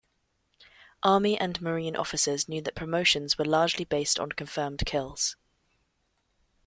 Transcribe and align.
Army 1.03 1.39
and 1.39 1.61
marine 1.61 1.95
officers 1.95 2.49
knew 2.49 2.59
that 2.61 2.73
promotions 2.73 3.37
were 3.37 3.45
largely 3.45 3.85
based 3.85 4.19
on 4.19 4.31
confirmed 4.31 4.81
kills. 4.83 5.35